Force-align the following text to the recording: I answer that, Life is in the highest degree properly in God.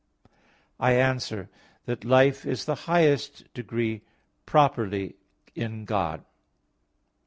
I 0.79 0.93
answer 0.93 1.47
that, 1.85 2.03
Life 2.03 2.43
is 2.43 2.61
in 2.67 2.71
the 2.71 2.81
highest 2.89 3.53
degree 3.53 4.01
properly 4.47 5.17
in 5.53 5.85
God. 5.85 6.25